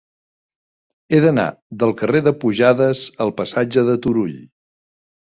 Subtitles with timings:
[1.09, 1.45] He d'anar
[1.85, 4.39] del carrer de Pujades al passatge de Turull.